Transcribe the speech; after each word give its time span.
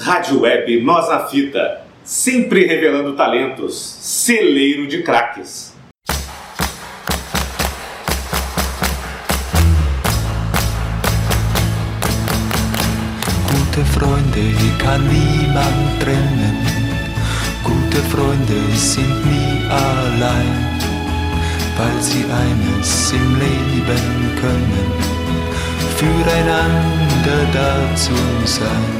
Rádio 0.00 0.42
Web 0.42 0.80
Nós 0.82 1.08
na 1.08 1.26
Fita, 1.26 1.80
sempre 2.04 2.64
revelando 2.66 3.14
talentos, 3.14 3.74
celeiro 3.74 4.86
de 4.86 5.02
craques. 5.02 5.74
Gute 13.50 13.84
Freunde 13.92 14.54
kann 14.78 15.02
niemand 15.08 16.00
trennen. 16.00 16.56
Gute 17.64 18.00
Freunde 18.08 18.76
sind 18.76 19.26
nie 19.26 19.66
allein, 19.68 20.78
weil 21.76 22.00
sie 22.00 22.24
eines 22.24 23.12
im 23.12 23.38
Leben 23.40 24.36
können, 24.40 24.92
füreinander 25.96 27.52
da 27.52 27.96
zu 27.96 28.14
sein. 28.46 28.97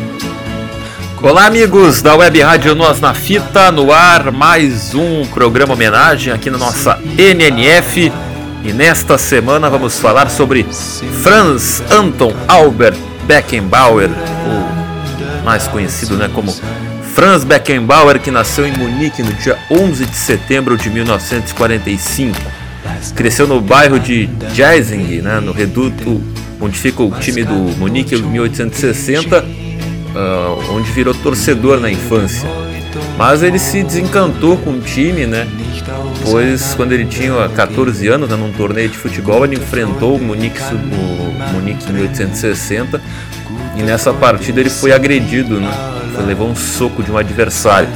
Olá, 1.20 1.46
amigos 1.46 2.00
da 2.00 2.14
Web 2.14 2.40
Rádio 2.40 2.76
Nós 2.76 3.00
na 3.00 3.12
Fita, 3.12 3.72
no 3.72 3.92
ar 3.92 4.30
mais 4.30 4.94
um 4.94 5.26
programa 5.26 5.74
homenagem 5.74 6.32
aqui 6.32 6.48
na 6.48 6.56
nossa 6.56 6.96
NNF. 7.18 8.12
E 8.64 8.72
nesta 8.72 9.18
semana 9.18 9.68
vamos 9.68 9.98
falar 9.98 10.30
sobre 10.30 10.64
Franz 11.22 11.82
Anton 11.90 12.32
Albert 12.46 12.96
Beckenbauer, 13.26 14.10
o 14.10 15.44
mais 15.44 15.66
conhecido 15.66 16.16
né, 16.16 16.30
como 16.32 16.54
Franz 17.14 17.42
Beckenbauer, 17.42 18.20
que 18.20 18.30
nasceu 18.30 18.64
em 18.64 18.72
Munique 18.76 19.20
no 19.20 19.32
dia 19.32 19.58
11 19.68 20.06
de 20.06 20.16
setembro 20.16 20.76
de 20.76 20.88
1945. 20.88 22.38
Cresceu 23.16 23.48
no 23.48 23.60
bairro 23.60 23.98
de 23.98 24.30
Jeising, 24.54 25.20
né, 25.20 25.40
no 25.40 25.50
reduto 25.50 26.22
onde 26.60 26.78
fica 26.78 27.02
o 27.02 27.10
time 27.18 27.42
do 27.42 27.54
Munique 27.76 28.14
em 28.14 28.22
1860 28.22 29.67
uh, 30.18 30.72
onde 30.74 30.90
virou 30.90 31.14
torcedor 31.14 31.78
na 31.78 31.90
infância. 31.90 32.48
Mas 33.16 33.42
ele 33.42 33.58
se 33.58 33.82
desencantou 33.82 34.56
com 34.56 34.70
o 34.70 34.80
time, 34.80 35.26
né? 35.26 35.46
Pois 36.22 36.74
quando 36.74 36.92
ele 36.92 37.04
tinha 37.04 37.48
14 37.48 38.06
anos, 38.08 38.28
né, 38.28 38.36
num 38.36 38.52
torneio 38.52 38.88
de 38.88 38.98
futebol, 38.98 39.44
ele 39.44 39.56
enfrentou 39.56 40.16
o 40.16 40.20
Munique, 40.20 40.60
o 40.60 41.52
Munique 41.52 41.90
1860 41.90 43.00
e 43.76 43.82
nessa 43.82 44.12
partida 44.12 44.60
ele 44.60 44.70
foi 44.70 44.92
agredido, 44.92 45.60
né? 45.60 45.70
Foi, 46.14 46.24
levou 46.24 46.48
um 46.48 46.56
soco 46.56 47.02
de 47.02 47.10
um 47.10 47.16
adversário. 47.16 47.88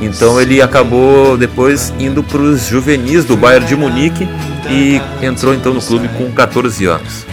Então 0.00 0.40
ele 0.40 0.60
acabou 0.60 1.36
depois 1.36 1.92
indo 1.98 2.22
para 2.22 2.40
os 2.40 2.66
juvenis 2.66 3.24
do 3.24 3.36
Bayern 3.36 3.66
de 3.66 3.76
Munique 3.76 4.28
e 4.68 5.00
entrou 5.24 5.54
então 5.54 5.72
no 5.72 5.80
clube 5.80 6.08
com 6.08 6.30
14 6.32 6.86
anos. 6.86 7.31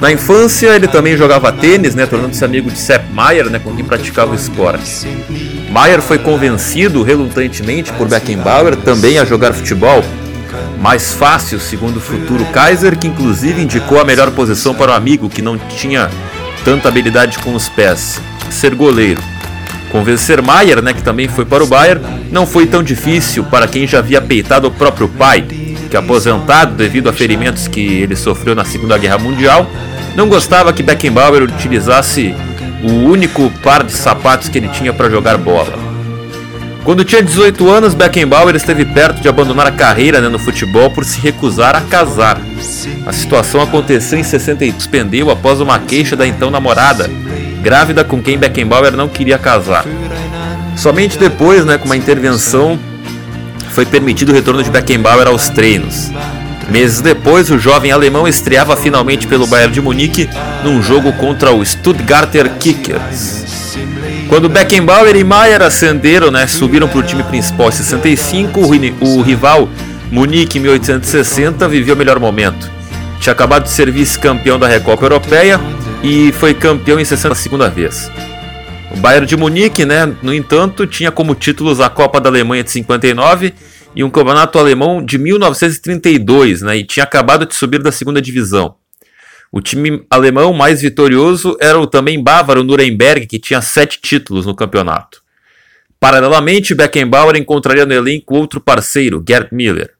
Na 0.00 0.12
infância, 0.12 0.74
ele 0.74 0.86
também 0.86 1.16
jogava 1.16 1.50
tênis, 1.52 1.94
né, 1.94 2.06
tornando-se 2.06 2.44
amigo 2.44 2.70
de 2.70 2.78
Sepp 2.78 3.10
Maier, 3.12 3.48
né, 3.48 3.58
com 3.58 3.74
quem 3.74 3.84
praticava 3.84 4.32
o 4.32 4.34
esporte. 4.34 5.06
Maier 5.70 6.00
foi 6.00 6.18
convencido 6.18 7.02
relutantemente 7.02 7.92
por 7.92 8.08
Beckenbauer 8.08 8.76
também 8.76 9.18
a 9.18 9.24
jogar 9.24 9.52
futebol, 9.52 10.04
mais 10.80 11.12
fácil, 11.12 11.58
segundo 11.58 11.96
o 11.96 12.00
futuro 12.00 12.44
Kaiser, 12.46 12.98
que 12.98 13.08
inclusive 13.08 13.62
indicou 13.62 14.00
a 14.00 14.04
melhor 14.04 14.30
posição 14.30 14.74
para 14.74 14.92
o 14.92 14.94
amigo 14.94 15.28
que 15.28 15.42
não 15.42 15.58
tinha 15.58 16.10
tanta 16.64 16.88
habilidade 16.88 17.38
com 17.38 17.54
os 17.54 17.68
pés, 17.68 18.20
ser 18.50 18.74
goleiro. 18.74 19.22
Convencer 19.90 20.42
Maier, 20.42 20.82
né, 20.82 20.92
que 20.92 21.02
também 21.02 21.28
foi 21.28 21.44
para 21.44 21.64
o 21.64 21.66
Bayern, 21.66 22.04
não 22.30 22.46
foi 22.46 22.66
tão 22.66 22.82
difícil 22.82 23.44
para 23.44 23.66
quem 23.66 23.86
já 23.86 23.98
havia 23.98 24.20
peitado 24.20 24.66
o 24.66 24.70
próprio 24.70 25.08
pai, 25.08 25.44
que 25.86 25.96
aposentado 25.96 26.74
devido 26.74 27.08
a 27.08 27.12
ferimentos 27.12 27.68
que 27.68 27.80
ele 27.80 28.16
sofreu 28.16 28.54
na 28.54 28.64
Segunda 28.64 28.98
Guerra 28.98 29.18
Mundial, 29.18 29.70
não 30.14 30.28
gostava 30.28 30.72
que 30.72 30.82
Beckenbauer 30.82 31.42
utilizasse 31.42 32.34
o 32.82 32.90
único 33.08 33.50
par 33.62 33.82
de 33.82 33.92
sapatos 33.92 34.48
que 34.48 34.58
ele 34.58 34.68
tinha 34.68 34.92
para 34.92 35.10
jogar 35.10 35.36
bola. 35.36 35.86
Quando 36.84 37.04
tinha 37.04 37.20
18 37.20 37.68
anos, 37.68 37.94
Beckenbauer 37.94 38.54
esteve 38.54 38.84
perto 38.84 39.20
de 39.20 39.28
abandonar 39.28 39.66
a 39.66 39.72
carreira 39.72 40.20
né, 40.20 40.28
no 40.28 40.38
futebol 40.38 40.88
por 40.88 41.04
se 41.04 41.20
recusar 41.20 41.74
a 41.74 41.80
casar. 41.80 42.40
A 43.04 43.12
situação 43.12 43.60
aconteceu 43.60 44.18
em 44.18 44.22
60 44.22 44.64
e 44.64 44.72
suspendeu 44.72 45.28
após 45.28 45.60
uma 45.60 45.80
queixa 45.80 46.14
da 46.14 46.24
então 46.26 46.48
namorada, 46.48 47.10
grávida 47.60 48.04
com 48.04 48.22
quem 48.22 48.38
Beckenbauer 48.38 48.92
não 48.92 49.08
queria 49.08 49.36
casar. 49.36 49.84
Somente 50.76 51.18
depois, 51.18 51.64
né, 51.64 51.76
com 51.76 51.86
uma 51.86 51.96
intervenção 51.96 52.78
foi 53.76 53.84
permitido 53.84 54.30
o 54.30 54.32
retorno 54.32 54.62
de 54.62 54.70
Beckenbauer 54.70 55.26
aos 55.26 55.50
treinos. 55.50 56.10
Meses 56.70 57.02
depois, 57.02 57.50
o 57.50 57.58
jovem 57.58 57.92
alemão 57.92 58.26
estreava 58.26 58.74
finalmente 58.74 59.26
pelo 59.26 59.46
Bayern 59.46 59.70
de 59.70 59.82
Munique 59.82 60.30
num 60.64 60.82
jogo 60.82 61.12
contra 61.12 61.52
o 61.52 61.62
Stuttgarter 61.62 62.54
Kickers. 62.58 63.76
Quando 64.30 64.48
Beckenbauer 64.48 65.14
e 65.14 65.22
Maier 65.22 65.60
ascenderam, 65.60 66.30
né, 66.30 66.46
subiram 66.46 66.88
para 66.88 67.00
o 67.00 67.02
time 67.02 67.22
principal 67.24 67.68
em 67.68 67.72
65, 67.72 68.60
o 69.02 69.20
rival 69.20 69.68
Munique 70.10 70.56
em 70.56 70.62
1860 70.62 71.68
viveu 71.68 71.94
o 71.94 71.98
melhor 71.98 72.18
momento. 72.18 72.70
Tinha 73.20 73.34
acabado 73.34 73.64
de 73.64 73.70
ser 73.70 73.90
vice-campeão 73.90 74.58
da 74.58 74.66
Recopa 74.66 75.04
Europeia 75.04 75.60
e 76.02 76.32
foi 76.32 76.54
campeão 76.54 76.98
em 76.98 77.04
60 77.04 77.34
segunda 77.34 77.68
vez. 77.68 78.10
O 78.92 78.96
Bayern 78.98 79.26
de 79.26 79.36
Munique, 79.36 79.84
né, 79.84 80.06
no 80.22 80.32
entanto, 80.32 80.86
tinha 80.86 81.10
como 81.10 81.34
títulos 81.34 81.80
a 81.80 81.88
Copa 81.88 82.20
da 82.20 82.28
Alemanha 82.28 82.64
de 82.64 82.70
59 82.70 83.52
e 83.94 84.04
um 84.04 84.10
campeonato 84.10 84.58
alemão 84.58 85.04
de 85.04 85.18
1932, 85.18 86.62
né, 86.62 86.76
e 86.76 86.84
tinha 86.84 87.04
acabado 87.04 87.46
de 87.46 87.54
subir 87.54 87.82
da 87.82 87.90
segunda 87.90 88.20
divisão. 88.20 88.76
O 89.50 89.60
time 89.60 90.04
alemão 90.10 90.52
mais 90.52 90.82
vitorioso 90.82 91.56
era 91.60 91.78
o 91.78 91.86
também 91.86 92.22
bávaro 92.22 92.64
Nuremberg, 92.64 93.26
que 93.26 93.38
tinha 93.38 93.60
sete 93.60 94.00
títulos 94.00 94.44
no 94.44 94.54
campeonato. 94.54 95.22
Paralelamente, 95.98 96.74
Beckenbauer 96.74 97.36
encontraria 97.36 97.86
no 97.86 97.94
elenco 97.94 98.34
outro 98.34 98.60
parceiro, 98.60 99.24
Gerd 99.26 99.48
Miller. 99.52 99.94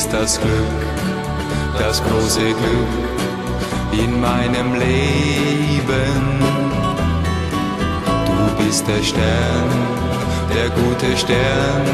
Bist 0.00 0.12
das 0.14 0.40
Glück, 0.40 1.78
das 1.78 2.02
große 2.02 2.40
Glück 2.40 3.92
in 3.92 4.18
meinem 4.18 4.72
Leben. 4.72 6.40
Du 8.26 8.64
bist 8.64 8.88
der 8.88 9.02
Stern, 9.02 9.70
der 10.54 10.70
gute 10.70 11.14
Stern 11.18 11.84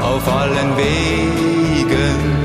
auf 0.00 0.28
allen 0.28 0.76
Wegen. 0.76 2.44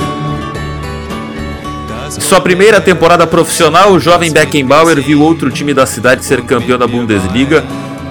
Sua 2.09 2.41
primeira 2.41 2.81
temporada 2.81 3.28
profissional, 3.28 3.91
o 3.91 3.99
jovem 3.99 4.31
Beckenbauer 4.31 4.99
viu 5.03 5.22
outro 5.22 5.51
time 5.51 5.75
da 5.75 5.85
cidade 5.85 6.25
ser 6.25 6.41
campeão 6.41 6.79
da 6.79 6.88
Bundesliga 6.88 7.63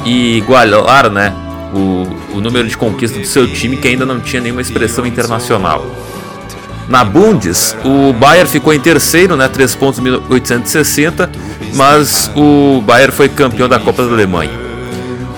e 0.04 0.36
igualar 0.38 1.10
né, 1.10 1.34
o, 1.74 2.36
o 2.36 2.40
número 2.40 2.68
de 2.68 2.76
conquistas 2.76 3.20
do 3.20 3.26
seu 3.26 3.52
time, 3.52 3.76
que 3.76 3.88
ainda 3.88 4.06
não 4.06 4.20
tinha 4.20 4.40
nenhuma 4.40 4.60
expressão 4.60 5.04
internacional. 5.04 5.84
Na 6.88 7.04
Bundes, 7.04 7.76
o 7.84 8.14
Bayern 8.14 8.48
ficou 8.48 8.72
em 8.72 8.80
terceiro, 8.80 9.36
né, 9.36 9.46
3 9.46 9.74
pontos 9.74 10.00
1860, 10.00 11.30
mas 11.74 12.30
o 12.34 12.80
Bayern 12.80 13.12
foi 13.12 13.28
campeão 13.28 13.68
da 13.68 13.78
Copa 13.78 14.06
da 14.06 14.12
Alemanha. 14.12 14.50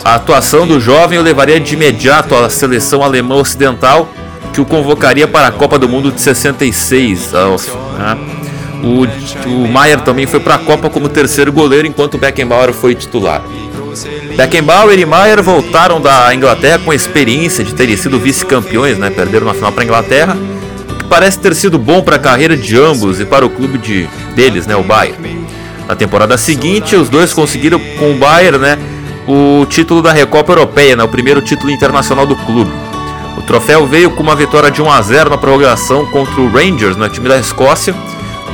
A 0.04 0.14
atuação 0.14 0.64
do 0.66 0.78
jovem 0.78 1.18
o 1.18 1.22
levaria 1.22 1.58
de 1.58 1.74
imediato 1.74 2.36
à 2.36 2.48
seleção 2.48 3.02
alemã 3.02 3.34
ocidental, 3.34 4.08
que 4.52 4.60
o 4.60 4.64
convocaria 4.64 5.26
para 5.26 5.48
a 5.48 5.52
Copa 5.52 5.76
do 5.76 5.88
Mundo 5.88 6.12
de 6.12 6.20
66. 6.20 7.32
Né? 7.32 8.18
O, 8.84 9.50
o 9.50 9.68
Maier 9.68 10.00
também 10.02 10.26
foi 10.26 10.38
para 10.38 10.54
a 10.54 10.58
Copa 10.58 10.88
como 10.88 11.08
terceiro 11.08 11.52
goleiro, 11.52 11.86
enquanto 11.86 12.16
Beckenbauer 12.16 12.72
foi 12.72 12.94
titular. 12.94 13.42
Beckenbauer 14.36 14.98
e 15.00 15.04
Maier 15.04 15.42
voltaram 15.42 16.00
da 16.00 16.32
Inglaterra 16.32 16.78
com 16.78 16.92
a 16.92 16.94
experiência 16.94 17.64
de 17.64 17.74
terem 17.74 17.96
sido 17.96 18.20
vice-campeões, 18.20 18.98
né? 18.98 19.10
perderam 19.10 19.46
na 19.46 19.54
final 19.54 19.72
para 19.72 19.82
a 19.82 19.84
Inglaterra 19.84 20.36
parece 21.10 21.40
ter 21.40 21.56
sido 21.56 21.76
bom 21.76 22.00
para 22.02 22.16
a 22.16 22.18
carreira 22.20 22.56
de 22.56 22.78
ambos 22.78 23.20
e 23.20 23.24
para 23.24 23.44
o 23.44 23.50
clube 23.50 23.76
de, 23.78 24.08
deles, 24.36 24.64
né, 24.64 24.76
o 24.76 24.84
Bayern. 24.84 25.44
Na 25.88 25.96
temporada 25.96 26.38
seguinte, 26.38 26.94
os 26.94 27.08
dois 27.08 27.34
conseguiram 27.34 27.80
com 27.98 28.12
o 28.12 28.14
Bayern, 28.14 28.58
né, 28.58 28.78
o 29.26 29.66
título 29.66 30.00
da 30.00 30.12
Recopa 30.12 30.52
Europeia, 30.52 30.94
né, 30.94 31.02
o 31.02 31.08
primeiro 31.08 31.42
título 31.42 31.72
internacional 31.72 32.26
do 32.26 32.36
clube. 32.36 32.70
O 33.36 33.42
troféu 33.42 33.88
veio 33.88 34.12
com 34.12 34.22
uma 34.22 34.36
vitória 34.36 34.70
de 34.70 34.80
1 34.80 34.90
a 34.90 35.02
0 35.02 35.30
na 35.30 35.36
prorrogação 35.36 36.06
contra 36.06 36.40
o 36.40 36.48
Rangers, 36.48 36.96
né, 36.96 37.08
time 37.08 37.28
da 37.28 37.38
Escócia, 37.38 37.92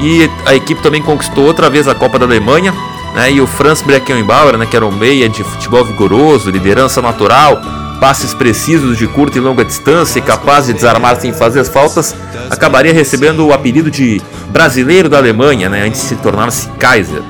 e 0.00 0.30
a 0.46 0.54
equipe 0.54 0.82
também 0.82 1.02
conquistou 1.02 1.44
outra 1.44 1.68
vez 1.68 1.86
a 1.86 1.94
Copa 1.94 2.18
da 2.18 2.24
Alemanha, 2.24 2.72
né, 3.14 3.32
e 3.32 3.40
o 3.40 3.46
Franz 3.46 3.82
Beckenbauer, 3.82 4.56
né, 4.56 4.64
que 4.64 4.74
era 4.74 4.86
um 4.86 4.92
meia 4.92 5.28
de 5.28 5.44
futebol 5.44 5.84
vigoroso, 5.84 6.50
liderança 6.50 7.02
natural, 7.02 7.60
passes 8.00 8.34
precisos 8.34 8.98
de 8.98 9.06
curta 9.06 9.38
e 9.38 9.40
longa 9.40 9.64
distância 9.64 10.18
e 10.18 10.22
capaz 10.22 10.66
de 10.66 10.72
desarmar 10.72 11.20
sem 11.20 11.32
fazer 11.32 11.60
as 11.60 11.68
faltas, 11.68 12.14
acabaria 12.50 12.92
recebendo 12.92 13.46
o 13.46 13.52
apelido 13.52 13.90
de 13.90 14.20
brasileiro 14.50 15.08
da 15.08 15.18
Alemanha, 15.18 15.68
né, 15.68 15.86
antes 15.86 16.02
de 16.02 16.08
se 16.08 16.16
tornar-se 16.16 16.68
Kaiser. 16.78 17.22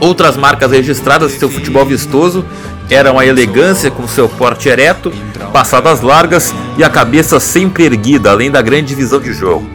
Outras 0.00 0.36
marcas 0.36 0.70
registradas 0.70 1.32
de 1.32 1.38
seu 1.38 1.48
futebol 1.48 1.84
vistoso 1.84 2.44
eram 2.90 3.18
a 3.18 3.26
elegância 3.26 3.90
com 3.90 4.06
seu 4.06 4.28
porte 4.28 4.68
ereto, 4.68 5.12
passadas 5.52 6.00
largas 6.00 6.54
e 6.76 6.84
a 6.84 6.88
cabeça 6.88 7.38
sempre 7.38 7.84
erguida, 7.84 8.30
além 8.30 8.50
da 8.50 8.62
grande 8.62 8.94
visão 8.94 9.20
de 9.20 9.32
jogo. 9.32 9.68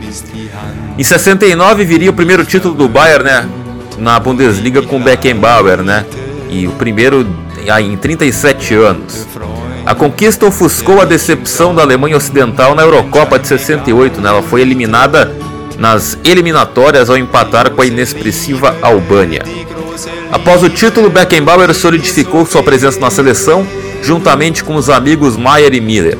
Em 0.97 1.03
69 1.03 1.83
viria 1.85 2.09
o 2.09 2.13
primeiro 2.13 2.45
título 2.45 2.73
do 2.73 2.87
Bayern, 2.87 3.25
né, 3.25 3.49
na 3.97 4.19
Bundesliga 4.19 4.81
com 4.81 5.01
Beckenbauer, 5.01 5.83
né, 5.83 6.05
e 6.49 6.67
o 6.67 6.71
primeiro 6.71 7.27
em 7.79 7.97
37 7.97 8.73
anos. 8.75 9.27
A 9.85 9.93
conquista 9.93 10.45
ofuscou 10.45 11.01
a 11.01 11.05
decepção 11.05 11.75
da 11.75 11.81
Alemanha 11.81 12.15
Ocidental 12.15 12.73
na 12.73 12.83
Eurocopa 12.83 13.37
de 13.37 13.47
68, 13.47 14.21
né? 14.21 14.29
ela 14.29 14.41
foi 14.41 14.61
eliminada 14.61 15.29
nas 15.77 16.17
eliminatórias 16.23 17.09
ao 17.09 17.17
empatar 17.17 17.69
com 17.71 17.81
a 17.81 17.85
inexpressiva 17.85 18.75
Albânia. 18.81 19.43
Após 20.31 20.63
o 20.63 20.69
título, 20.69 21.09
Beckenbauer 21.09 21.73
solidificou 21.73 22.45
sua 22.45 22.63
presença 22.63 22.99
na 22.99 23.11
seleção, 23.11 23.67
juntamente 24.01 24.63
com 24.63 24.75
os 24.75 24.89
amigos 24.89 25.35
Maier 25.35 25.73
e 25.73 25.81
Miller. 25.81 26.17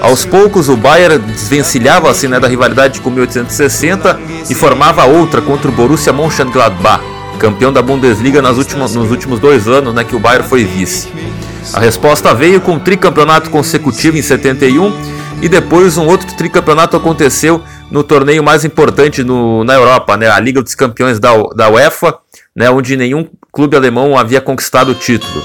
Aos 0.00 0.24
poucos, 0.24 0.68
o 0.68 0.76
Bayern 0.76 1.18
desvencilhava-se 1.18 2.26
né, 2.26 2.40
da 2.40 2.48
rivalidade 2.48 3.00
com 3.00 3.10
1860 3.10 4.18
e 4.48 4.54
formava 4.54 5.04
outra 5.04 5.42
contra 5.42 5.68
o 5.68 5.72
Borussia 5.72 6.12
Mönchengladbach, 6.12 7.02
campeão 7.38 7.72
da 7.72 7.82
Bundesliga 7.82 8.40
nas 8.40 8.56
últimas, 8.56 8.94
nos 8.94 9.10
últimos 9.10 9.40
dois 9.40 9.68
anos 9.68 9.94
né, 9.94 10.04
que 10.04 10.16
o 10.16 10.18
Bayern 10.18 10.48
foi 10.48 10.64
vice. 10.64 11.08
A 11.72 11.80
resposta 11.80 12.34
veio 12.34 12.60
com 12.60 12.72
um 12.72 12.78
tricampeonato 12.78 13.50
consecutivo 13.50 14.16
em 14.16 14.22
71 14.22 14.92
e 15.42 15.48
depois 15.48 15.96
um 15.96 16.06
outro 16.06 16.26
tricampeonato 16.36 16.96
aconteceu 16.96 17.62
no 17.90 18.02
torneio 18.02 18.42
mais 18.42 18.64
importante 18.64 19.22
no, 19.22 19.64
na 19.64 19.74
Europa, 19.74 20.16
né, 20.16 20.28
a 20.28 20.38
Liga 20.40 20.62
dos 20.62 20.74
Campeões 20.74 21.18
da, 21.18 21.30
da 21.54 21.68
UEFA, 21.68 22.16
né, 22.54 22.70
onde 22.70 22.96
nenhum 22.96 23.28
clube 23.52 23.76
alemão 23.76 24.16
havia 24.16 24.40
conquistado 24.40 24.90
o 24.90 24.94
título. 24.94 25.44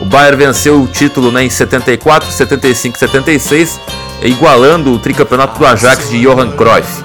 O 0.00 0.04
Bayern 0.04 0.36
venceu 0.36 0.82
o 0.82 0.86
título 0.86 1.32
né, 1.32 1.44
em 1.44 1.50
74, 1.50 2.30
75 2.30 2.98
76, 2.98 3.80
igualando 4.22 4.92
o 4.92 4.98
tricampeonato 4.98 5.58
do 5.58 5.66
Ajax 5.66 6.08
de 6.08 6.20
Johan 6.20 6.52
Cruyff. 6.52 7.04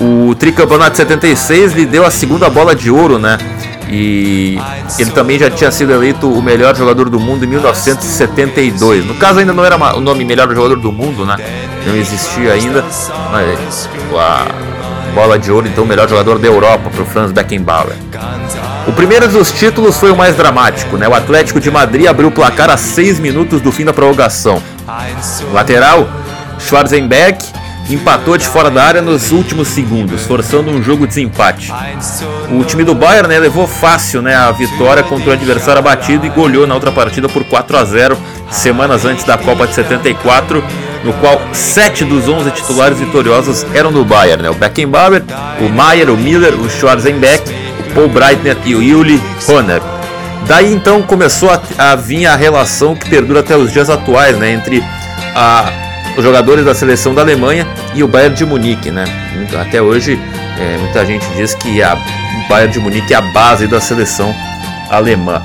O 0.00 0.34
tricampeonato 0.34 0.92
de 0.92 0.96
76 0.98 1.72
lhe 1.72 1.86
deu 1.86 2.06
a 2.06 2.10
segunda 2.10 2.48
bola 2.48 2.74
de 2.74 2.90
ouro, 2.90 3.18
né? 3.18 3.36
E 3.92 4.58
ele 4.98 5.10
também 5.10 5.38
já 5.38 5.50
tinha 5.50 5.70
sido 5.70 5.92
eleito 5.92 6.30
o 6.30 6.40
melhor 6.40 6.76
jogador 6.76 7.10
do 7.10 7.18
mundo 7.18 7.44
em 7.44 7.48
1972. 7.48 9.04
No 9.04 9.14
caso, 9.16 9.40
ainda 9.40 9.52
não 9.52 9.64
era 9.64 9.76
o 9.96 10.00
nome 10.00 10.24
melhor 10.24 10.48
jogador 10.54 10.78
do 10.78 10.92
mundo, 10.92 11.26
né? 11.26 11.36
Não 11.86 11.96
existia 11.96 12.52
ainda. 12.52 12.84
Mas 13.32 13.88
a 14.14 14.46
bola 15.14 15.38
de 15.38 15.50
ouro, 15.50 15.66
então, 15.66 15.82
o 15.84 15.86
melhor 15.86 16.08
jogador 16.08 16.38
da 16.38 16.46
Europa 16.46 16.88
para 16.88 17.02
o 17.02 17.06
Franz 17.06 17.32
Beckenbauer. 17.32 17.96
O 18.86 18.92
primeiro 18.92 19.26
dos 19.28 19.50
títulos 19.50 19.96
foi 19.96 20.10
o 20.10 20.16
mais 20.16 20.36
dramático, 20.36 20.96
né? 20.96 21.08
O 21.08 21.14
Atlético 21.14 21.58
de 21.60 21.70
Madrid 21.70 22.06
abriu 22.06 22.28
o 22.28 22.32
placar 22.32 22.70
a 22.70 22.76
6 22.76 23.18
minutos 23.18 23.60
do 23.60 23.72
fim 23.72 23.84
da 23.84 23.92
prorrogação. 23.92 24.62
Lateral, 25.52 26.08
Schwarzenberg 26.58 27.38
empatou 27.94 28.36
de 28.36 28.46
fora 28.46 28.70
da 28.70 28.82
área 28.82 29.02
nos 29.02 29.32
últimos 29.32 29.68
segundos, 29.68 30.22
forçando 30.22 30.70
um 30.70 30.82
jogo 30.82 31.06
de 31.06 31.14
desempate. 31.14 31.72
O 32.50 32.64
time 32.64 32.84
do 32.84 32.94
Bayern 32.94 33.28
né, 33.28 33.38
levou 33.38 33.66
fácil 33.66 34.22
né, 34.22 34.34
a 34.34 34.50
vitória 34.50 35.02
contra 35.02 35.30
o 35.30 35.32
adversário 35.32 35.78
abatido 35.78 36.26
e 36.26 36.28
goleou 36.28 36.66
na 36.66 36.74
outra 36.74 36.92
partida 36.92 37.28
por 37.28 37.44
4 37.44 37.76
a 37.76 37.84
0 37.84 38.18
semanas 38.50 39.04
antes 39.04 39.24
da 39.24 39.38
Copa 39.38 39.66
de 39.66 39.74
74, 39.74 40.62
no 41.04 41.12
qual 41.14 41.40
sete 41.52 42.04
dos 42.04 42.28
11 42.28 42.50
titulares 42.50 42.98
vitoriosos 42.98 43.64
eram 43.74 43.92
do 43.92 44.04
Bayern, 44.04 44.42
né? 44.42 44.50
o 44.50 44.54
Beckenbauer, 44.54 45.22
o 45.60 45.68
Maier, 45.68 46.10
o 46.10 46.16
Miller, 46.16 46.54
o 46.54 46.68
Schwarzenbeck, 46.68 47.50
o 47.80 47.94
Paul 47.94 48.08
Breitner 48.08 48.56
e 48.64 48.74
o 48.74 48.98
Uli 48.98 49.22
Honer. 49.48 49.80
Daí 50.46 50.72
então 50.72 51.02
começou 51.02 51.50
a, 51.50 51.60
a 51.78 51.94
vir 51.94 52.26
a 52.26 52.34
relação 52.34 52.94
que 52.94 53.08
perdura 53.08 53.40
até 53.40 53.56
os 53.56 53.72
dias 53.72 53.88
atuais 53.88 54.36
né, 54.36 54.52
entre 54.52 54.82
a 55.34 55.89
jogadores 56.22 56.64
da 56.64 56.74
seleção 56.74 57.14
da 57.14 57.22
Alemanha 57.22 57.66
e 57.94 58.02
o 58.02 58.08
Bayern 58.08 58.34
de 58.36 58.44
Munique, 58.44 58.90
né? 58.90 59.04
Até 59.60 59.80
hoje, 59.80 60.18
é, 60.58 60.78
muita 60.78 61.04
gente 61.04 61.26
diz 61.36 61.54
que 61.54 61.82
a, 61.82 61.96
Bayern 62.48 62.72
de 62.72 62.80
Munique 62.80 63.14
é 63.14 63.16
a 63.16 63.22
base 63.22 63.66
da 63.66 63.80
seleção 63.80 64.34
alemã. 64.88 65.42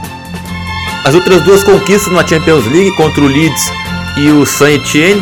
As 1.03 1.13
outras 1.13 1.43
duas 1.43 1.63
conquistas 1.63 2.11
na 2.11 2.25
Champions 2.25 2.65
League 2.65 2.95
contra 2.95 3.23
o 3.23 3.27
Leeds 3.27 3.71
e 4.17 4.29
o 4.29 4.45
Saint-Étienne 4.45 5.21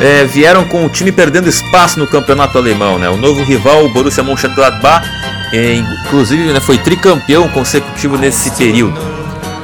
é, 0.00 0.24
vieram 0.24 0.64
com 0.64 0.84
o 0.84 0.88
time 0.88 1.10
perdendo 1.10 1.48
espaço 1.48 1.98
no 1.98 2.06
campeonato 2.06 2.58
alemão, 2.58 2.98
né? 2.98 3.08
O 3.08 3.16
novo 3.16 3.42
rival, 3.42 3.84
o 3.84 3.88
Borussia 3.88 4.22
Mönchengladbach, 4.22 5.08
é, 5.52 5.74
inclusive 5.74 6.52
né, 6.52 6.60
foi 6.60 6.76
tricampeão 6.78 7.48
consecutivo 7.48 8.18
nesse 8.18 8.50
período. 8.50 9.00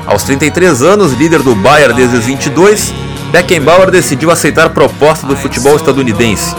Aos 0.06 0.22
33 0.22 0.82
anos, 0.82 1.12
líder 1.12 1.42
do 1.42 1.54
Bayern 1.54 1.94
desde 1.94 2.16
os 2.16 2.24
22, 2.24 2.94
Beckenbauer 3.30 3.90
decidiu 3.90 4.30
aceitar 4.30 4.66
a 4.66 4.70
proposta 4.70 5.26
do 5.26 5.36
futebol 5.36 5.76
estadunidense. 5.76 6.54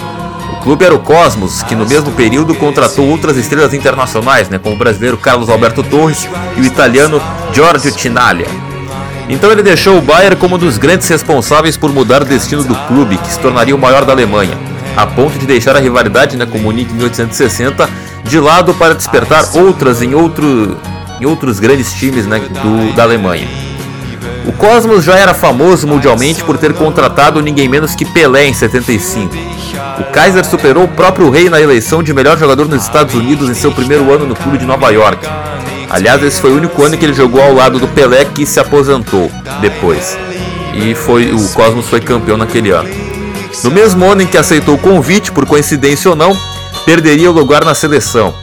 O 0.53 0.63
clube 0.63 0.85
era 0.85 0.95
o 0.95 0.99
Cosmos, 0.99 1.63
que 1.63 1.75
no 1.75 1.85
mesmo 1.85 2.11
período 2.11 2.55
contratou 2.55 3.07
outras 3.07 3.35
estrelas 3.35 3.73
internacionais, 3.73 4.47
né, 4.47 4.57
como 4.57 4.75
o 4.75 4.77
brasileiro 4.77 5.17
Carlos 5.17 5.49
Alberto 5.49 5.83
Torres 5.83 6.29
e 6.55 6.61
o 6.61 6.65
italiano 6.65 7.21
Giorgio 7.51 7.91
Tinaglia. 7.91 8.47
Então 9.27 9.51
ele 9.51 9.63
deixou 9.63 9.97
o 9.97 10.01
Bayern 10.01 10.35
como 10.35 10.55
um 10.55 10.59
dos 10.59 10.77
grandes 10.77 11.07
responsáveis 11.07 11.75
por 11.75 11.91
mudar 11.91 12.21
o 12.21 12.25
destino 12.25 12.63
do 12.63 12.75
clube, 12.87 13.17
que 13.17 13.31
se 13.31 13.39
tornaria 13.39 13.75
o 13.75 13.79
maior 13.79 14.05
da 14.05 14.13
Alemanha, 14.13 14.57
a 14.95 15.05
ponto 15.05 15.37
de 15.37 15.45
deixar 15.45 15.75
a 15.75 15.79
rivalidade 15.79 16.37
né, 16.37 16.45
com 16.45 16.57
o 16.57 16.61
Munique 16.61 16.91
em 16.91 16.95
1860 16.95 17.89
de 18.23 18.39
lado 18.39 18.73
para 18.73 18.93
despertar 18.93 19.43
outras 19.55 20.01
em, 20.01 20.13
outro, 20.13 20.77
em 21.19 21.25
outros 21.25 21.59
grandes 21.59 21.91
times 21.93 22.25
né, 22.25 22.39
do, 22.39 22.93
da 22.95 23.03
Alemanha. 23.03 23.47
O 24.45 24.51
Cosmos 24.53 25.03
já 25.03 25.15
era 25.17 25.33
famoso 25.33 25.87
mundialmente 25.87 26.43
por 26.43 26.57
ter 26.57 26.73
contratado 26.73 27.41
ninguém 27.41 27.67
menos 27.67 27.93
que 27.93 28.03
Pelé 28.03 28.47
em 28.47 28.53
75. 28.53 29.35
O 29.99 30.03
Kaiser 30.11 30.43
superou 30.43 30.85
o 30.85 30.87
próprio 30.87 31.29
rei 31.29 31.47
na 31.49 31.61
eleição 31.61 32.01
de 32.01 32.11
melhor 32.11 32.37
jogador 32.39 32.67
nos 32.67 32.81
Estados 32.81 33.13
Unidos 33.13 33.49
em 33.49 33.53
seu 33.53 33.71
primeiro 33.71 34.11
ano 34.11 34.25
no 34.25 34.35
clube 34.35 34.57
de 34.57 34.65
Nova 34.65 34.89
York. 34.89 35.27
Aliás, 35.89 36.23
esse 36.23 36.41
foi 36.41 36.51
o 36.51 36.55
único 36.55 36.83
ano 36.83 36.97
que 36.97 37.05
ele 37.05 37.13
jogou 37.13 37.41
ao 37.41 37.53
lado 37.53 37.77
do 37.77 37.87
Pelé 37.87 38.25
que 38.25 38.45
se 38.45 38.59
aposentou 38.59 39.31
depois. 39.59 40.17
E 40.73 40.95
foi 40.95 41.31
o 41.31 41.49
Cosmos 41.49 41.87
foi 41.87 41.99
campeão 41.99 42.37
naquele 42.37 42.71
ano. 42.71 42.89
No 43.63 43.69
mesmo 43.69 44.05
ano 44.05 44.23
em 44.23 44.27
que 44.27 44.37
aceitou 44.37 44.75
o 44.75 44.79
convite, 44.79 45.31
por 45.31 45.45
coincidência 45.45 46.09
ou 46.09 46.15
não, 46.15 46.35
perderia 46.83 47.29
o 47.29 47.33
lugar 47.33 47.63
na 47.63 47.75
seleção. 47.75 48.33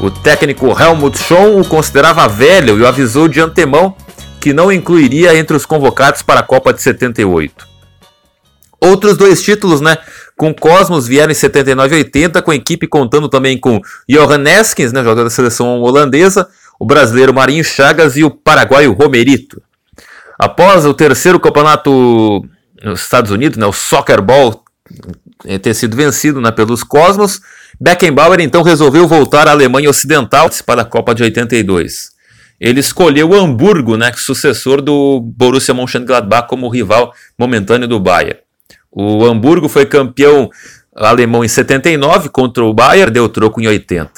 O 0.00 0.10
técnico 0.10 0.74
Helmut 0.80 1.18
Schön 1.18 1.60
o 1.60 1.64
considerava 1.64 2.26
velho 2.28 2.78
e 2.78 2.82
o 2.82 2.86
avisou 2.86 3.28
de 3.28 3.40
antemão 3.40 3.94
que 4.44 4.52
não 4.52 4.70
incluiria 4.70 5.34
entre 5.34 5.56
os 5.56 5.64
convocados 5.64 6.20
para 6.20 6.40
a 6.40 6.42
Copa 6.42 6.74
de 6.74 6.82
78. 6.82 7.66
Outros 8.78 9.16
dois 9.16 9.42
títulos, 9.42 9.80
né, 9.80 9.96
com 10.36 10.52
Cosmos 10.52 11.06
vieram 11.06 11.32
em 11.32 11.34
79 11.34 11.94
e 11.94 11.98
80, 12.00 12.42
com 12.42 12.50
a 12.50 12.54
equipe 12.54 12.86
contando 12.86 13.26
também 13.26 13.56
com 13.56 13.80
Johan 14.06 14.36
Neskins, 14.36 14.92
né, 14.92 15.02
jogador 15.02 15.24
da 15.24 15.30
seleção 15.30 15.80
holandesa, 15.80 16.46
o 16.78 16.84
brasileiro 16.84 17.32
Marinho 17.32 17.64
Chagas 17.64 18.18
e 18.18 18.22
o 18.22 18.30
paraguaio 18.30 18.92
Romerito. 18.92 19.62
Após 20.38 20.84
o 20.84 20.92
terceiro 20.92 21.40
campeonato 21.40 22.44
nos 22.82 23.00
Estados 23.00 23.30
Unidos, 23.30 23.56
né, 23.56 23.64
o 23.64 23.72
Soccer 23.72 24.20
Ball, 24.20 24.62
eh, 25.46 25.58
ter 25.58 25.72
sido 25.72 25.96
vencido 25.96 26.38
né, 26.42 26.50
pelos 26.50 26.82
Cosmos, 26.82 27.40
Beckenbauer 27.80 28.40
então 28.40 28.62
resolveu 28.62 29.08
voltar 29.08 29.48
à 29.48 29.52
Alemanha 29.52 29.88
Ocidental 29.88 30.50
para 30.66 30.82
a 30.82 30.84
Copa 30.84 31.14
de 31.14 31.22
82 31.22 32.12
ele 32.64 32.80
escolheu 32.80 33.28
o 33.28 33.34
Hamburgo, 33.34 33.94
né, 33.94 34.10
sucessor 34.16 34.80
do 34.80 35.20
Borussia 35.20 35.74
Mönchengladbach 35.74 36.48
como 36.48 36.66
rival 36.70 37.12
momentâneo 37.38 37.86
do 37.86 38.00
Bayern. 38.00 38.38
O 38.90 39.22
Hamburgo 39.26 39.68
foi 39.68 39.84
campeão 39.84 40.48
alemão 40.96 41.44
em 41.44 41.48
79 41.48 42.30
contra 42.30 42.64
o 42.64 42.72
Bayern, 42.72 43.12
deu 43.12 43.28
troco 43.28 43.60
em 43.60 43.66
80. 43.66 44.10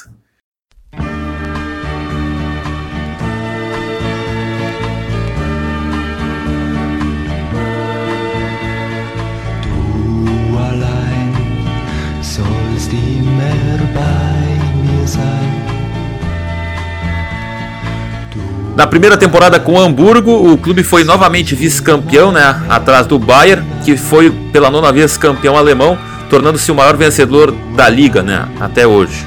Na 18.76 18.86
primeira 18.86 19.16
temporada 19.16 19.58
com 19.58 19.72
o 19.72 19.80
Hamburgo, 19.80 20.52
o 20.52 20.58
clube 20.58 20.82
foi 20.82 21.02
novamente 21.02 21.54
vice-campeão, 21.54 22.30
né, 22.30 22.62
atrás 22.68 23.06
do 23.06 23.18
Bayern, 23.18 23.66
que 23.82 23.96
foi 23.96 24.30
pela 24.52 24.70
nona 24.70 24.92
vez 24.92 25.16
campeão 25.16 25.56
alemão, 25.56 25.96
tornando-se 26.28 26.70
o 26.70 26.74
maior 26.74 26.94
vencedor 26.94 27.54
da 27.74 27.88
liga, 27.88 28.22
né, 28.22 28.46
até 28.60 28.86
hoje. 28.86 29.24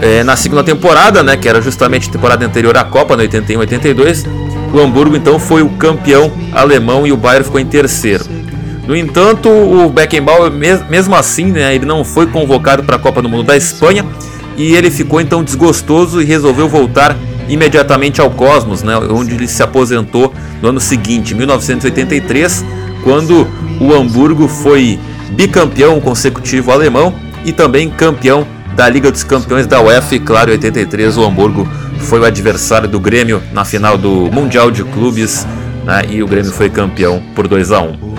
É, 0.00 0.22
na 0.22 0.36
segunda 0.36 0.62
temporada, 0.62 1.24
né, 1.24 1.36
que 1.36 1.48
era 1.48 1.60
justamente 1.60 2.08
a 2.08 2.12
temporada 2.12 2.46
anterior 2.46 2.76
à 2.76 2.84
Copa, 2.84 3.16
no 3.16 3.24
81-82, 3.24 4.28
o 4.72 4.78
Hamburgo 4.78 5.16
então 5.16 5.40
foi 5.40 5.60
o 5.62 5.70
campeão 5.70 6.30
alemão 6.52 7.04
e 7.04 7.10
o 7.10 7.16
Bayern 7.16 7.44
ficou 7.44 7.58
em 7.58 7.66
terceiro. 7.66 8.24
No 8.86 8.94
entanto, 8.94 9.48
o 9.48 9.88
Beckenbauer, 9.88 10.52
mesmo 10.52 11.16
assim, 11.16 11.46
né, 11.46 11.74
ele 11.74 11.84
não 11.84 12.04
foi 12.04 12.28
convocado 12.28 12.84
para 12.84 12.94
a 12.94 12.98
Copa 13.00 13.20
do 13.20 13.28
Mundo 13.28 13.42
da 13.42 13.56
Espanha 13.56 14.06
e 14.56 14.76
ele 14.76 14.88
ficou 14.88 15.20
então 15.20 15.42
desgostoso 15.42 16.22
e 16.22 16.24
resolveu 16.24 16.68
voltar 16.68 17.16
imediatamente 17.52 18.18
ao 18.18 18.30
Cosmos, 18.30 18.82
né, 18.82 18.96
onde 18.96 19.34
ele 19.34 19.46
se 19.46 19.62
aposentou 19.62 20.32
no 20.62 20.70
ano 20.70 20.80
seguinte, 20.80 21.34
1983, 21.34 22.64
quando 23.04 23.46
o 23.78 23.92
Hamburgo 23.92 24.48
foi 24.48 24.98
bicampeão 25.32 26.00
consecutivo 26.00 26.72
alemão 26.72 27.14
e 27.44 27.52
também 27.52 27.90
campeão 27.90 28.46
da 28.74 28.88
Liga 28.88 29.12
dos 29.12 29.22
Campeões 29.22 29.66
da 29.66 29.82
UEFA. 29.82 30.14
E 30.14 30.20
claro, 30.20 30.50
em 30.50 30.54
83 30.54 31.18
o 31.18 31.24
Hamburgo 31.24 31.68
foi 31.98 32.20
o 32.20 32.24
adversário 32.24 32.88
do 32.88 32.98
Grêmio 32.98 33.42
na 33.52 33.66
final 33.66 33.98
do 33.98 34.30
Mundial 34.32 34.70
de 34.70 34.82
Clubes 34.84 35.46
né, 35.84 36.04
e 36.08 36.22
o 36.22 36.26
Grêmio 36.26 36.52
foi 36.52 36.70
campeão 36.70 37.22
por 37.34 37.46
2 37.46 37.70
a 37.70 37.82
1. 37.82 38.12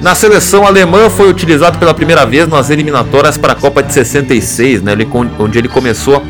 Na 0.00 0.14
seleção 0.14 0.66
alemã 0.66 1.10
foi 1.10 1.28
utilizado 1.28 1.78
pela 1.78 1.92
primeira 1.92 2.24
vez 2.24 2.48
nas 2.48 2.70
eliminatórias 2.70 3.36
para 3.36 3.52
a 3.52 3.56
Copa 3.56 3.82
de 3.82 3.92
66, 3.92 4.82
né, 4.82 4.92
onde 5.38 5.58
ele 5.58 5.68
começou 5.68 6.22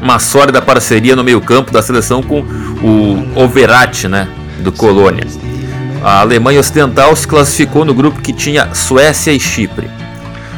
uma 0.00 0.18
sólida 0.18 0.62
parceria 0.62 1.14
no 1.14 1.22
meio-campo 1.22 1.72
da 1.72 1.82
seleção 1.82 2.22
com 2.22 2.40
o 2.40 3.24
Overat, 3.34 4.08
né, 4.08 4.28
do 4.60 4.72
Colônia. 4.72 5.26
A 6.02 6.20
Alemanha 6.20 6.60
Ocidental 6.60 7.14
se 7.14 7.26
classificou 7.26 7.84
no 7.84 7.92
grupo 7.92 8.22
que 8.22 8.32
tinha 8.32 8.74
Suécia 8.74 9.32
e 9.32 9.38
Chipre. 9.38 9.90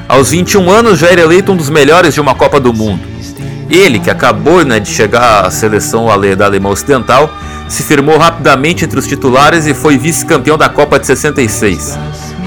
Aos 0.09 0.31
21 0.31 0.71
anos 0.71 0.99
já 0.99 1.09
era 1.09 1.21
eleito 1.21 1.53
um 1.53 1.57
dos 1.57 1.71
melhores 1.71 2.15
de 2.15 2.21
uma 2.21 2.35
Copa 2.35 2.61
do 2.61 2.73
Mundo. 2.73 3.01
Ele, 3.69 3.99
que 3.99 4.11
acabou 4.11 4.65
né, 4.65 4.79
de 4.79 4.89
chegar 4.89 5.47
à 5.47 5.51
seleção 5.51 6.07
da 6.37 6.45
Alemanha 6.45 6.73
Ocidental, 6.73 7.35
se 7.69 7.83
firmou 7.83 8.19
rapidamente 8.19 8.85
entre 8.85 8.99
os 8.99 9.07
titulares 9.07 9.67
e 9.67 9.73
foi 9.73 9.97
vice-campeão 9.97 10.59
da 10.59 10.69
Copa 10.69 10.99
de 10.99 11.07
66. 11.07 11.99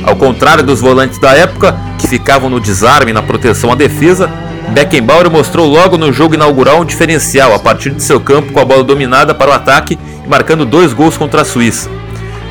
Ao 0.04 0.16
contrário 0.16 0.64
dos 0.64 0.80
volantes 0.80 1.18
da 1.18 1.34
época, 1.34 1.76
que 1.98 2.08
ficavam 2.08 2.50
no 2.50 2.60
desarme 2.60 3.10
e 3.10 3.14
na 3.14 3.24
proteção 3.24 3.72
à 3.72 3.76
defesa, 3.76 4.30
Beckenbauer 4.70 5.30
mostrou 5.30 5.68
logo 5.68 5.98
no 5.98 6.12
jogo 6.12 6.36
inaugural 6.36 6.82
um 6.82 6.86
diferencial 6.86 7.54
a 7.54 7.60
partir 7.60 7.92
de 7.92 8.04
seu 8.04 8.20
campo 8.20 8.52
com 8.52 8.60
a 8.60 8.66
bola 8.66 8.84
dominada 8.84 9.34
para 9.34 9.52
o 9.52 9.54
ataque 9.54 9.98
e 10.26 10.28
marcando 10.28 10.66
dois 10.66 10.94
gols 10.94 11.18
contra 11.18 11.42
a 11.42 11.46
Suíça. 11.46 11.90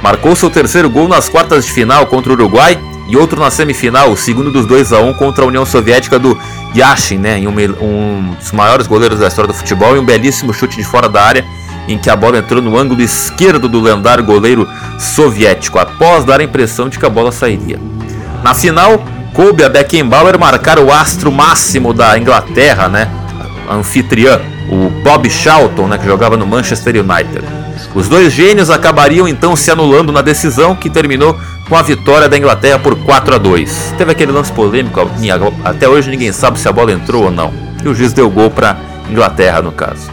Marcou 0.02 0.36
seu 0.36 0.50
terceiro 0.50 0.88
gol 0.88 1.08
nas 1.08 1.28
quartas 1.28 1.64
de 1.64 1.72
final 1.72 2.06
contra 2.06 2.30
o 2.30 2.34
Uruguai 2.34 2.78
e 3.08 3.16
outro 3.16 3.40
na 3.40 3.50
semifinal, 3.50 4.10
o 4.10 4.16
segundo 4.16 4.50
dos 4.50 4.66
2 4.66 4.92
a 4.92 5.00
1 5.00 5.14
contra 5.14 5.44
a 5.44 5.48
União 5.48 5.66
Soviética 5.66 6.18
do 6.18 6.38
Yashin, 6.74 7.18
né, 7.18 7.38
um, 7.38 7.84
um 7.84 8.34
dos 8.38 8.52
maiores 8.52 8.86
goleiros 8.86 9.18
da 9.18 9.28
história 9.28 9.48
do 9.48 9.54
futebol 9.54 9.94
e 9.94 9.98
um 9.98 10.04
belíssimo 10.04 10.52
chute 10.54 10.76
de 10.76 10.84
fora 10.84 11.08
da 11.08 11.22
área 11.22 11.44
em 11.86 11.98
que 11.98 12.08
a 12.08 12.16
bola 12.16 12.38
entrou 12.38 12.62
no 12.62 12.78
ângulo 12.78 13.02
esquerdo 13.02 13.68
do 13.68 13.80
lendário 13.80 14.24
goleiro 14.24 14.68
soviético, 14.98 15.78
após 15.78 16.24
dar 16.24 16.40
a 16.40 16.44
impressão 16.44 16.88
de 16.88 16.98
que 16.98 17.04
a 17.04 17.10
bola 17.10 17.30
sairia. 17.30 17.78
Na 18.42 18.54
final, 18.54 19.02
coube 19.34 19.64
a 19.64 19.68
Beckenbauer 19.68 20.38
marcar 20.38 20.78
o 20.78 20.92
astro 20.92 21.30
máximo 21.30 21.92
da 21.92 22.16
Inglaterra, 22.16 22.88
né? 22.88 23.10
Anfitriã, 23.68 24.40
o 24.70 24.88
Bob 25.02 25.28
Charlton, 25.28 25.88
né, 25.88 25.98
que 25.98 26.06
jogava 26.06 26.36
no 26.36 26.46
Manchester 26.46 26.94
United. 26.96 27.44
Os 27.94 28.08
dois 28.08 28.32
gênios 28.32 28.70
acabariam 28.70 29.26
então 29.26 29.56
se 29.56 29.70
anulando 29.70 30.12
na 30.12 30.22
decisão 30.22 30.76
que 30.76 30.88
terminou 30.88 31.38
com 31.68 31.76
a 31.76 31.82
vitória 31.82 32.28
da 32.28 32.38
Inglaterra 32.38 32.78
por 32.78 32.96
4 32.96 33.34
a 33.34 33.38
2. 33.38 33.94
Teve 33.98 34.12
aquele 34.12 34.32
lance 34.32 34.52
polêmico, 34.52 35.00
até 35.64 35.88
hoje 35.88 36.10
ninguém 36.10 36.32
sabe 36.32 36.58
se 36.58 36.68
a 36.68 36.72
bola 36.72 36.92
entrou 36.92 37.24
ou 37.24 37.30
não. 37.30 37.52
E 37.84 37.88
o 37.88 37.94
juiz 37.94 38.12
deu 38.12 38.30
gol 38.30 38.50
para 38.50 38.76
Inglaterra 39.10 39.60
no 39.60 39.72
caso. 39.72 40.10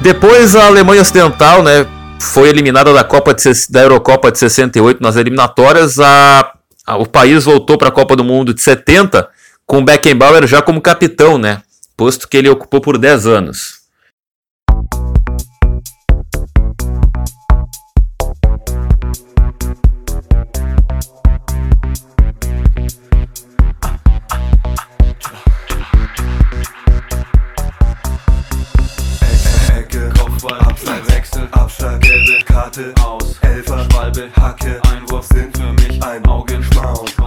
Depois 0.00 0.54
a 0.54 0.66
Alemanha 0.66 1.02
Ocidental, 1.02 1.62
né, 1.62 1.86
foi 2.20 2.48
eliminada 2.48 2.92
da 2.92 3.04
Copa 3.04 3.32
de, 3.32 3.44
da 3.70 3.80
Eurocopa 3.80 4.30
de 4.30 4.38
68 4.38 5.02
nas 5.02 5.16
eliminatórias. 5.16 5.98
A 5.98 6.52
o 6.86 7.06
país 7.06 7.44
voltou 7.44 7.78
para 7.78 7.88
a 7.88 7.92
Copa 7.92 8.16
do 8.16 8.24
Mundo 8.24 8.52
de 8.52 8.60
70 8.60 9.28
com 9.66 9.84
Beckenbauer 9.84 10.46
já 10.46 10.60
como 10.60 10.80
capitão, 10.80 11.38
né? 11.38 11.62
Posto 11.96 12.28
que 12.28 12.36
ele 12.36 12.48
ocupou 12.48 12.80
por 12.80 12.98
10 12.98 13.26
anos. 13.26 13.81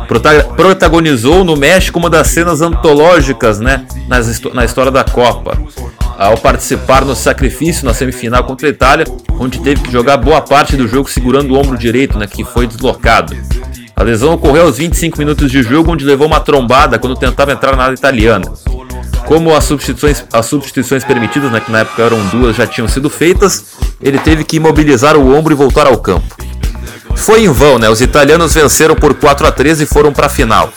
Protagonizou 0.05 1.43
no 1.43 1.55
México 1.55 1.99
uma 1.99 2.09
das 2.09 2.27
cenas 2.27 2.61
antológicas 2.61 3.59
né, 3.59 3.85
na 4.53 4.65
história 4.65 4.91
da 4.91 5.03
Copa. 5.03 5.57
Ao 6.17 6.37
participar 6.37 7.03
no 7.03 7.13
sacrifício 7.13 7.85
na 7.85 7.93
semifinal 7.93 8.43
contra 8.45 8.67
a 8.67 8.71
Itália, 8.71 9.05
onde 9.37 9.59
teve 9.59 9.81
que 9.81 9.91
jogar 9.91 10.15
boa 10.17 10.41
parte 10.41 10.77
do 10.77 10.87
jogo 10.87 11.09
segurando 11.09 11.53
o 11.53 11.59
ombro 11.59 11.77
direito, 11.77 12.17
né, 12.17 12.25
que 12.25 12.43
foi 12.43 12.65
deslocado. 12.65 13.35
A 13.95 14.03
lesão 14.03 14.33
ocorreu 14.33 14.63
aos 14.63 14.77
25 14.77 15.17
minutos 15.17 15.51
de 15.51 15.63
jogo, 15.63 15.91
onde 15.91 16.05
levou 16.05 16.27
uma 16.27 16.39
trombada 16.39 16.99
quando 16.99 17.15
tentava 17.15 17.51
entrar 17.51 17.75
na 17.75 17.83
área 17.83 17.95
italiana. 17.95 18.45
Como 19.25 19.55
as 19.55 19.63
substituições, 19.63 20.23
as 20.31 20.45
substituições 20.45 21.03
permitidas, 21.03 21.51
né, 21.51 21.59
que 21.59 21.71
na 21.71 21.79
época 21.79 22.03
eram 22.03 22.25
duas, 22.27 22.55
já 22.55 22.67
tinham 22.67 22.87
sido 22.87 23.09
feitas, 23.09 23.75
ele 24.01 24.19
teve 24.19 24.43
que 24.43 24.57
imobilizar 24.57 25.17
o 25.17 25.35
ombro 25.35 25.53
e 25.53 25.55
voltar 25.55 25.87
ao 25.87 25.97
campo. 25.97 26.44
Foi 27.15 27.43
em 27.43 27.49
vão, 27.49 27.79
né? 27.79 27.89
Os 27.89 28.01
italianos 28.01 28.53
venceram 28.53 28.95
por 28.95 29.13
4 29.13 29.47
a 29.47 29.51
3 29.51 29.81
e 29.81 29.85
foram 29.85 30.13
para 30.13 30.27
a 30.27 30.29
final. 30.29 30.71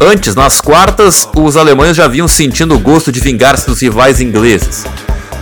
Antes, 0.00 0.34
nas 0.34 0.60
quartas, 0.60 1.28
os 1.34 1.56
alemães 1.56 1.96
já 1.96 2.06
vinham 2.06 2.28
sentindo 2.28 2.74
o 2.74 2.78
gosto 2.78 3.10
de 3.10 3.20
vingar-se 3.20 3.66
dos 3.66 3.80
rivais 3.80 4.20
ingleses. 4.20 4.84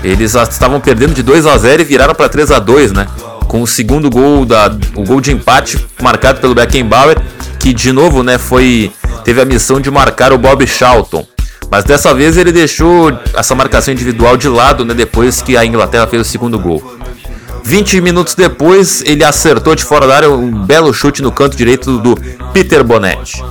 Eles 0.03 0.35
estavam 0.35 0.81
perdendo 0.81 1.15
de 1.15 1.23
2 1.23 1.47
a 1.47 1.57
0 1.57 1.83
e 1.83 1.85
viraram 1.85 2.15
para 2.15 2.29
3 2.29 2.53
a 2.53 2.59
2, 2.59 2.93
né? 2.93 3.07
Com 3.49 3.63
o 3.63 3.67
segundo 3.67 4.11
gol 4.11 4.45
da 4.45 4.71
o 4.95 5.03
gol 5.03 5.21
de 5.21 5.33
empate 5.33 5.85
marcado 6.01 6.41
pelo 6.41 6.55
Beckenbauer, 6.55 7.17
que 7.59 7.73
de 7.73 7.91
novo, 7.93 8.23
né, 8.23 8.37
foi 8.37 8.93
teve 9.25 9.41
a 9.41 9.45
missão 9.45 9.81
de 9.81 9.91
marcar 9.91 10.33
o 10.33 10.39
Bob 10.39 10.67
Charlton. 10.67 11.27
Mas 11.71 11.85
dessa 11.85 12.13
vez 12.13 12.37
ele 12.37 12.53
deixou 12.53 13.11
essa 13.35 13.55
marcação 13.55 13.93
individual 13.95 14.37
de 14.37 14.49
lado, 14.49 14.85
né, 14.85 14.93
depois 14.93 15.41
que 15.41 15.57
a 15.57 15.65
Inglaterra 15.65 16.07
fez 16.07 16.23
o 16.23 16.31
segundo 16.31 16.59
gol. 16.59 16.83
20 17.65 18.01
minutos 18.03 18.35
depois, 18.35 19.03
ele 19.07 19.25
acertou 19.25 19.75
de 19.75 19.83
fora 19.83 20.07
da 20.07 20.15
área 20.15 20.31
um 20.31 20.65
belo 20.65 20.93
chute 20.93 21.23
no 21.23 21.33
canto 21.33 21.57
direito 21.57 21.99
do 21.99 22.15
Peter 22.53 22.85
Bonetti. 22.85 23.43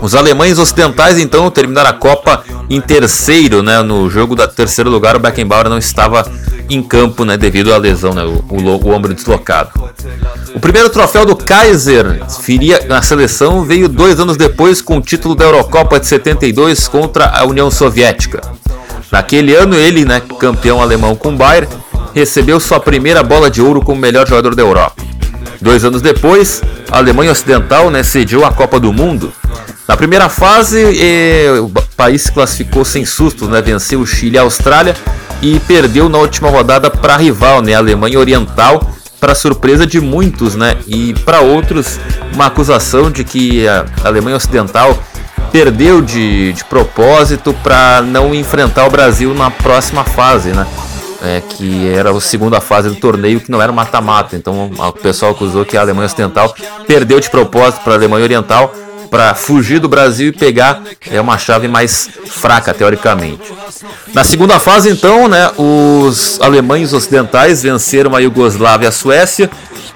Os 0.00 0.14
alemães 0.14 0.58
ocidentais 0.58 1.18
então 1.18 1.50
terminaram 1.50 1.90
a 1.90 1.92
Copa 1.92 2.42
em 2.68 2.80
terceiro, 2.80 3.62
né? 3.62 3.82
No 3.82 4.08
jogo 4.08 4.34
da 4.34 4.48
terceiro 4.48 4.90
lugar, 4.90 5.16
o 5.16 5.18
Beckenbauer 5.18 5.68
não 5.68 5.78
estava 5.78 6.26
em 6.68 6.82
campo, 6.82 7.24
né? 7.24 7.36
Devido 7.36 7.74
à 7.74 7.76
lesão, 7.76 8.14
né? 8.14 8.24
O, 8.24 8.42
o, 8.48 8.86
o 8.86 8.90
ombro 8.90 9.12
deslocado. 9.12 9.70
O 10.54 10.60
primeiro 10.60 10.88
troféu 10.88 11.26
do 11.26 11.36
Kaiser 11.36 12.22
viria 12.40 12.86
na 12.86 13.02
seleção 13.02 13.64
veio 13.64 13.88
dois 13.88 14.18
anos 14.18 14.36
depois 14.36 14.80
com 14.80 14.96
o 14.96 15.02
título 15.02 15.34
da 15.34 15.44
Eurocopa 15.44 16.00
de 16.00 16.06
72 16.06 16.88
contra 16.88 17.26
a 17.26 17.44
União 17.44 17.70
Soviética. 17.70 18.40
Naquele 19.12 19.54
ano 19.54 19.76
ele, 19.76 20.04
né, 20.04 20.22
campeão 20.40 20.80
alemão 20.80 21.14
com 21.14 21.28
o 21.30 21.36
Bayern, 21.36 21.68
recebeu 22.14 22.60
sua 22.60 22.78
primeira 22.78 23.22
bola 23.22 23.50
de 23.50 23.60
ouro 23.60 23.82
como 23.82 24.00
melhor 24.00 24.26
jogador 24.26 24.54
da 24.54 24.62
Europa. 24.62 25.02
Dois 25.60 25.84
anos 25.84 26.00
depois, 26.00 26.62
a 26.90 26.98
Alemanha 26.98 27.32
Ocidental 27.32 27.90
né, 27.90 28.02
a 28.46 28.52
Copa 28.52 28.78
do 28.78 28.92
Mundo. 28.92 29.32
Na 29.88 29.96
primeira 29.96 30.28
fase, 30.28 30.78
eh, 30.98 31.58
o 31.60 31.70
país 31.96 32.22
se 32.22 32.32
classificou 32.32 32.84
sem 32.84 33.04
sustos, 33.04 33.48
né, 33.48 33.60
venceu 33.60 34.00
o 34.00 34.06
Chile 34.06 34.36
e 34.36 34.38
a 34.38 34.42
Austrália 34.42 34.96
e 35.42 35.58
perdeu 35.60 36.08
na 36.08 36.18
última 36.18 36.48
rodada 36.48 36.90
para 36.90 37.14
a 37.14 37.16
rival, 37.16 37.60
né, 37.60 37.74
a 37.74 37.78
Alemanha 37.78 38.18
Oriental, 38.18 38.80
para 39.20 39.34
surpresa 39.34 39.86
de 39.86 40.00
muitos, 40.00 40.54
né, 40.54 40.76
e 40.86 41.14
para 41.24 41.40
outros 41.40 41.98
uma 42.32 42.46
acusação 42.46 43.10
de 43.10 43.24
que 43.24 43.66
a 43.68 43.84
Alemanha 44.04 44.36
Ocidental 44.36 44.98
perdeu 45.52 46.00
de, 46.00 46.52
de 46.52 46.64
propósito 46.64 47.54
para 47.62 48.02
não 48.02 48.34
enfrentar 48.34 48.86
o 48.86 48.90
Brasil 48.90 49.34
na 49.34 49.50
próxima 49.50 50.04
fase, 50.04 50.50
né 50.50 50.66
é, 51.24 51.40
que 51.40 51.88
era 51.88 52.10
a 52.10 52.20
segunda 52.20 52.60
fase 52.60 52.88
do 52.88 52.96
torneio, 52.96 53.40
que 53.40 53.50
não 53.50 53.60
era 53.60 53.72
mata-mata. 53.72 54.36
Então 54.36 54.70
o 54.76 54.92
pessoal 54.92 55.32
acusou 55.32 55.64
que 55.64 55.76
a 55.76 55.80
Alemanha 55.80 56.06
Ocidental 56.06 56.54
perdeu 56.86 57.18
de 57.18 57.30
propósito 57.30 57.82
para 57.82 57.94
a 57.94 57.96
Alemanha 57.96 58.24
Oriental 58.24 58.72
para 59.10 59.32
fugir 59.34 59.78
do 59.78 59.88
Brasil 59.88 60.28
e 60.28 60.32
pegar 60.32 60.82
é 61.08 61.20
uma 61.20 61.38
chave 61.38 61.68
mais 61.68 62.10
fraca 62.26 62.74
teoricamente. 62.74 63.52
Na 64.12 64.24
segunda 64.24 64.58
fase, 64.58 64.90
então, 64.90 65.28
né, 65.28 65.52
os 65.56 66.40
alemães 66.40 66.92
ocidentais 66.92 67.62
venceram 67.62 68.16
a 68.16 68.18
Iugoslávia 68.18 68.86
e 68.86 68.88
a 68.88 68.92
Suécia 68.92 69.48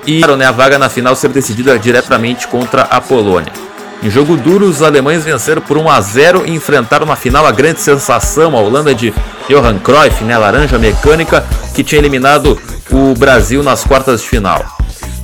e 0.06 0.24
né, 0.36 0.46
a 0.46 0.52
vaga 0.52 0.78
na 0.78 0.88
final 0.88 1.16
ser 1.16 1.30
decidida 1.30 1.76
diretamente 1.78 2.46
contra 2.46 2.82
a 2.82 3.00
Polônia. 3.00 3.52
Em 4.00 4.08
jogo 4.08 4.36
duro, 4.36 4.66
os 4.66 4.80
alemães 4.80 5.24
venceram 5.24 5.60
por 5.60 5.76
1 5.76 5.90
a 5.90 6.00
0 6.00 6.44
e 6.46 6.52
enfrentaram 6.52 7.04
na 7.04 7.16
final 7.16 7.44
a 7.44 7.50
grande 7.50 7.80
sensação, 7.80 8.56
a 8.56 8.60
Holanda 8.60 8.94
de 8.94 9.12
Johan 9.48 9.78
Cruyff, 9.78 10.22
né, 10.22 10.38
laranja 10.38 10.78
mecânica, 10.78 11.44
que 11.74 11.82
tinha 11.82 12.00
eliminado 12.00 12.56
o 12.92 13.14
Brasil 13.14 13.60
nas 13.62 13.82
quartas 13.82 14.22
de 14.22 14.28
final. 14.28 14.64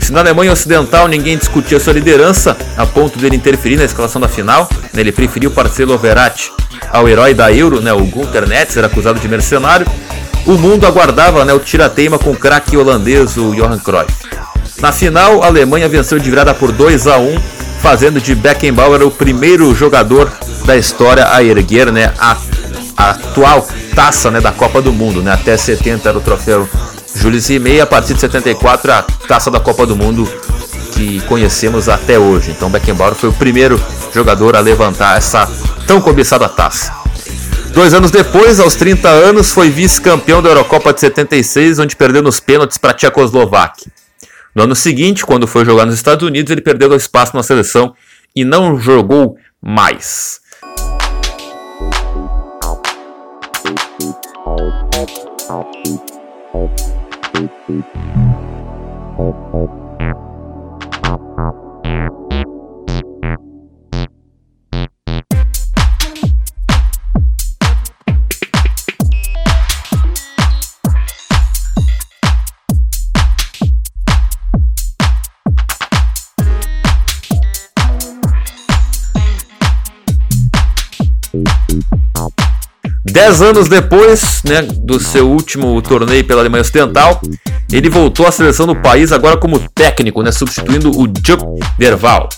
Se 0.00 0.12
na 0.12 0.20
Alemanha 0.20 0.52
Ocidental 0.52 1.06
ninguém 1.06 1.38
discutia 1.38 1.78
sua 1.78 1.92
liderança, 1.92 2.56
a 2.76 2.84
ponto 2.84 3.16
dele 3.16 3.36
interferir 3.36 3.76
na 3.76 3.84
escalação 3.84 4.20
da 4.20 4.28
final, 4.28 4.68
né, 4.92 5.00
ele 5.00 5.12
preferiu 5.12 5.52
Marcelo 5.54 5.96
Verratti 5.96 6.50
ao 6.90 7.08
herói 7.08 7.32
da 7.32 7.52
Euro, 7.52 7.80
né, 7.80 7.92
o 7.92 8.04
Gunter 8.04 8.46
Netzer, 8.46 8.84
acusado 8.84 9.20
de 9.20 9.28
mercenário. 9.28 9.86
o 10.46 10.58
mundo 10.58 10.86
aguardava 10.86 11.44
né, 11.44 11.54
o 11.54 11.60
tirateima 11.60 12.18
com 12.18 12.32
o 12.32 12.36
craque 12.36 12.76
holandês, 12.76 13.36
o 13.36 13.54
Johan 13.54 13.78
Cruyff. 13.78 14.12
Na 14.80 14.92
final, 14.92 15.42
a 15.42 15.46
Alemanha 15.46 15.88
venceu 15.88 16.18
de 16.18 16.28
virada 16.28 16.52
por 16.52 16.70
2 16.70 17.06
a 17.06 17.16
1 17.18 17.53
fazendo 17.84 18.18
de 18.18 18.34
Beckenbauer 18.34 19.02
o 19.02 19.10
primeiro 19.10 19.74
jogador 19.74 20.32
da 20.64 20.74
história 20.74 21.28
a 21.30 21.44
erguer 21.44 21.92
né, 21.92 22.14
a, 22.18 22.34
a 22.96 23.10
atual 23.10 23.68
taça 23.94 24.30
né, 24.30 24.40
da 24.40 24.50
Copa 24.50 24.80
do 24.80 24.90
Mundo. 24.90 25.20
Né? 25.20 25.30
Até 25.30 25.54
70 25.54 26.08
era 26.08 26.16
o 26.16 26.20
troféu 26.22 26.66
Jules 27.14 27.46
Rimet, 27.46 27.82
a 27.82 27.86
partir 27.86 28.14
de 28.14 28.20
74 28.20 28.90
a 28.90 29.02
taça 29.28 29.50
da 29.50 29.60
Copa 29.60 29.84
do 29.84 29.94
Mundo 29.94 30.26
que 30.94 31.20
conhecemos 31.26 31.86
até 31.90 32.18
hoje. 32.18 32.52
Então 32.52 32.70
Beckenbauer 32.70 33.14
foi 33.14 33.28
o 33.28 33.34
primeiro 33.34 33.78
jogador 34.14 34.56
a 34.56 34.60
levantar 34.60 35.18
essa 35.18 35.46
tão 35.86 36.00
cobiçada 36.00 36.48
taça. 36.48 36.90
Dois 37.74 37.92
anos 37.92 38.10
depois, 38.10 38.60
aos 38.60 38.76
30 38.76 39.10
anos, 39.10 39.50
foi 39.50 39.68
vice-campeão 39.68 40.40
da 40.40 40.48
Eurocopa 40.48 40.94
de 40.94 41.00
76, 41.00 41.80
onde 41.80 41.94
perdeu 41.94 42.22
nos 42.22 42.40
pênaltis 42.40 42.78
para 42.78 42.92
a 42.92 42.94
Tchecoslováquia. 42.94 43.92
No 44.54 44.62
ano 44.62 44.76
seguinte, 44.76 45.26
quando 45.26 45.48
foi 45.48 45.64
jogar 45.64 45.84
nos 45.84 45.96
Estados 45.96 46.26
Unidos, 46.26 46.50
ele 46.52 46.60
perdeu 46.60 46.90
o 46.90 46.94
espaço 46.94 47.34
na 47.34 47.42
seleção 47.42 47.94
e 48.36 48.44
não 48.44 48.78
jogou 48.78 49.36
mais. 49.60 50.40
Dez 83.24 83.40
anos 83.40 83.70
depois 83.70 84.42
né, 84.44 84.60
do 84.60 85.00
seu 85.00 85.26
último 85.26 85.80
torneio 85.80 86.22
pela 86.24 86.42
Alemanha 86.42 86.60
Ocidental, 86.60 87.22
ele 87.72 87.88
voltou 87.88 88.26
à 88.26 88.30
seleção 88.30 88.66
do 88.66 88.76
país 88.76 89.12
agora 89.12 89.38
como 89.38 89.58
técnico, 89.74 90.20
né, 90.20 90.30
substituindo 90.30 90.90
o 90.90 91.06
Jupp 91.26 91.42
Derval. 91.78 92.28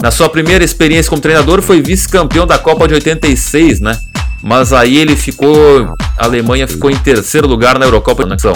Na 0.00 0.10
sua 0.10 0.30
primeira 0.30 0.64
experiência 0.64 1.10
como 1.10 1.20
treinador, 1.20 1.60
foi 1.60 1.82
vice-campeão 1.82 2.46
da 2.46 2.56
Copa 2.56 2.88
de 2.88 2.94
86, 2.94 3.80
né? 3.80 3.98
Mas 4.42 4.72
aí 4.72 4.96
ele 4.96 5.14
ficou, 5.14 5.92
a 6.18 6.24
Alemanha 6.24 6.66
ficou 6.66 6.90
em 6.90 6.96
terceiro 6.96 7.46
lugar 7.46 7.78
na 7.78 7.84
Eurocopa 7.84 8.24
de. 8.24 8.54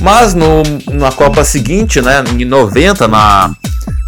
Mas 0.00 0.32
no, 0.32 0.62
na 0.94 1.12
Copa 1.12 1.44
seguinte, 1.44 2.00
né, 2.00 2.24
em 2.38 2.46
90, 2.46 3.06
na, 3.06 3.54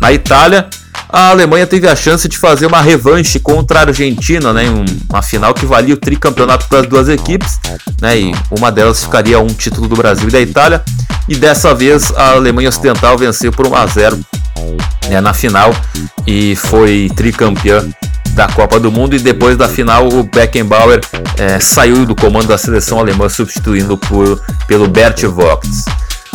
na 0.01 0.11
Itália, 0.11 0.71
a 1.09 1.31
Alemanha 1.31 1.67
teve 1.67 1.89
a 1.89 1.97
chance 1.97 2.29
de 2.29 2.37
fazer 2.37 2.67
uma 2.67 2.83
revanche 2.83 3.39
contra 3.39 3.81
a 3.81 3.83
Argentina, 3.83 4.53
né, 4.53 4.65
uma 5.09 5.23
final 5.23 5.55
que 5.55 5.65
valia 5.65 5.95
o 5.95 5.99
tricampeonato 5.99 6.67
para 6.69 6.81
as 6.81 6.87
duas 6.87 7.09
equipes, 7.09 7.59
né, 8.01 8.19
e 8.19 8.35
uma 8.51 8.71
delas 8.71 9.03
ficaria 9.05 9.39
um 9.41 9.49
título 9.49 9.89
do 9.89 9.97
Brasil 9.97 10.29
e 10.29 10.33
da 10.33 10.41
Itália, 10.41 10.83
e 11.29 11.37
dessa 11.37 11.75
vez 11.75 12.13
a 12.15 12.33
Alemanha 12.33 12.69
Ocidental 12.69 13.17
venceu 13.17 13.51
por 13.53 13.67
1 13.67 13.75
a 13.75 13.87
0 13.87 14.19
né, 15.09 15.21
na 15.21 15.33
final 15.33 15.75
e 16.27 16.55
foi 16.57 17.11
tricampeã 17.17 17.87
da 18.31 18.47
Copa 18.47 18.79
do 18.79 18.93
Mundo 18.93 19.17
e 19.17 19.19
depois 19.19 19.57
da 19.57 19.69
final 19.69 20.09
o 20.09 20.23
Beckenbauer 20.23 21.01
é, 21.37 21.59
saiu 21.59 22.07
do 22.07 22.15
comando 22.15 22.47
da 22.47 22.59
seleção 22.59 22.99
alemã 22.99 23.29
substituindo 23.29 23.97
por, 23.97 24.41
pelo 24.67 24.87
Bert 24.87 25.25
Vogt. 25.25 25.67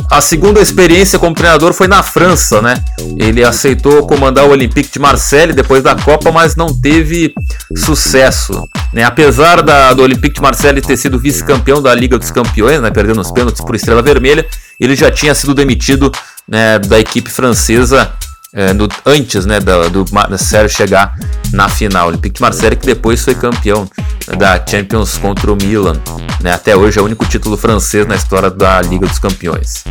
A 0.10 0.22
segunda 0.22 0.60
experiência 0.60 1.18
como 1.18 1.36
treinador 1.36 1.74
foi 1.74 1.88
na 1.88 2.04
França, 2.04 2.62
né? 2.62 2.76
Ele 3.18 3.44
aceitou 3.44 4.06
comandar 4.06 4.46
o 4.46 4.52
Olympique 4.52 4.92
de 4.92 5.00
Marseille 5.00 5.54
depois 5.54 5.82
da 5.82 5.96
Copa, 5.96 6.32
mas 6.32 6.56
não 6.56 6.68
teve 6.68 7.34
sucesso. 7.76 8.68
Né? 8.92 9.04
Apesar 9.04 9.62
da, 9.62 9.94
do 9.94 10.04
Olympique 10.04 10.36
de 10.36 10.42
Marseille 10.42 10.82
ter 10.82 10.98
sido 10.98 11.18
vice-campeão 11.18 11.82
da 11.82 11.94
Liga 11.94 12.18
dos 12.18 12.32
Campeões, 12.32 12.82
né? 12.82 12.92
perdendo 12.92 13.22
os 13.22 13.32
pênaltis 13.32 13.62
por 13.62 13.76
Estrela 13.76 14.02
Vermelha, 14.02 14.46
ele 14.80 14.96
já 14.96 15.10
tinha 15.10 15.34
sido 15.34 15.54
demitido 15.54 16.12
né, 16.48 16.80
da 16.80 17.00
equipe 17.00 17.30
francesa 17.30 18.12
é, 18.54 18.72
no, 18.72 18.88
antes 19.06 19.46
né, 19.46 19.60
do 19.60 20.06
Marseille 20.12 20.70
chegar 20.70 21.16
na 21.52 21.68
final. 21.68 22.08
Olympique 22.08 22.40
Marseille 22.40 22.76
que 22.76 22.86
depois 22.86 23.24
foi 23.24 23.34
campeão 23.34 23.90
da 24.38 24.64
Champions 24.66 25.18
contra 25.18 25.52
o 25.52 25.56
Milan. 25.56 26.00
Né, 26.40 26.54
até 26.54 26.76
hoje 26.76 27.00
é 27.00 27.02
o 27.02 27.06
único 27.06 27.26
título 27.26 27.58
francês 27.58 28.06
na 28.06 28.16
história 28.16 28.52
da 28.52 28.80
Liga 28.82 29.08
dos 29.08 29.18
Campeões. 29.18 29.84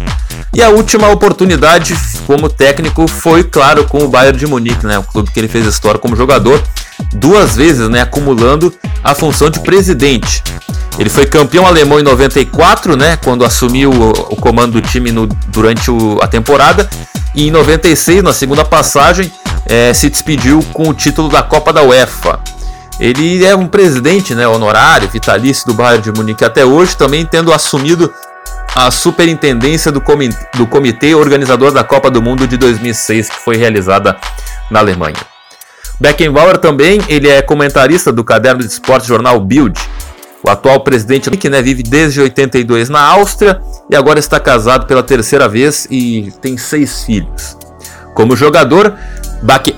E 0.54 0.62
a 0.62 0.68
última 0.68 1.08
oportunidade 1.08 1.94
como 2.26 2.48
técnico 2.48 3.08
foi, 3.08 3.42
claro, 3.42 3.84
com 3.84 4.04
o 4.04 4.08
Bayern 4.08 4.38
de 4.38 4.46
Munique, 4.46 4.86
né, 4.86 4.98
o 4.98 5.02
clube 5.02 5.30
que 5.30 5.40
ele 5.40 5.48
fez 5.48 5.66
história 5.66 5.98
como 5.98 6.14
jogador, 6.14 6.62
duas 7.14 7.56
vezes 7.56 7.88
né, 7.88 8.02
acumulando 8.02 8.72
a 9.02 9.14
função 9.14 9.50
de 9.50 9.60
presidente. 9.60 10.42
Ele 10.98 11.08
foi 11.08 11.24
campeão 11.24 11.66
alemão 11.66 11.98
em 11.98 12.02
94, 12.02 12.96
né, 12.96 13.16
quando 13.16 13.44
assumiu 13.44 13.90
o, 13.90 14.10
o 14.10 14.36
comando 14.36 14.80
do 14.80 14.82
time 14.82 15.10
no, 15.10 15.26
durante 15.26 15.90
o, 15.90 16.18
a 16.20 16.28
temporada, 16.28 16.88
e 17.34 17.48
em 17.48 17.50
96, 17.50 18.22
na 18.22 18.32
segunda 18.32 18.51
passagem, 18.64 19.32
é, 19.66 19.94
se 19.94 20.10
despediu 20.10 20.62
com 20.72 20.88
o 20.88 20.94
título 20.94 21.28
da 21.28 21.42
Copa 21.42 21.72
da 21.72 21.82
UEFA. 21.82 22.38
Ele 23.00 23.44
é 23.44 23.56
um 23.56 23.66
presidente 23.66 24.34
né, 24.34 24.46
honorário, 24.46 25.08
vitalício 25.08 25.66
do 25.66 25.74
Bayern 25.74 26.02
de 26.02 26.12
Munique 26.12 26.44
até 26.44 26.64
hoje, 26.64 26.96
também 26.96 27.24
tendo 27.24 27.52
assumido 27.52 28.12
a 28.74 28.90
superintendência 28.90 29.90
do 29.90 30.00
comitê, 30.00 30.36
do 30.54 30.66
comitê 30.66 31.14
organizador 31.14 31.72
da 31.72 31.82
Copa 31.82 32.10
do 32.10 32.22
Mundo 32.22 32.46
de 32.46 32.56
2006, 32.56 33.30
que 33.30 33.38
foi 33.40 33.56
realizada 33.56 34.16
na 34.70 34.78
Alemanha. 34.78 35.16
Beckenbauer 36.00 36.58
também 36.58 37.00
ele 37.08 37.28
é 37.28 37.42
comentarista 37.42 38.12
do 38.12 38.24
caderno 38.24 38.60
de 38.60 38.66
esporte 38.66 39.06
jornal 39.06 39.38
Bild, 39.40 39.78
o 40.42 40.50
atual 40.50 40.80
presidente 40.80 41.30
que 41.30 41.48
né, 41.48 41.62
vive 41.62 41.82
desde 41.82 42.20
82 42.20 42.88
na 42.88 43.00
Áustria 43.00 43.60
e 43.88 43.94
agora 43.94 44.18
está 44.18 44.40
casado 44.40 44.86
pela 44.86 45.02
terceira 45.02 45.48
vez 45.48 45.86
e 45.90 46.32
tem 46.40 46.56
seis 46.56 47.04
filhos. 47.04 47.56
Como 48.14 48.36
jogador, 48.36 48.94